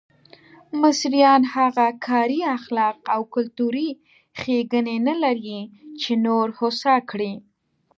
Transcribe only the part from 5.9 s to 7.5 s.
چې نور هوسا کړي.